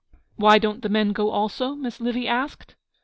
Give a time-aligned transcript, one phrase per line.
[0.35, 2.75] 'Why don't the men go also?' Miss Livy asked.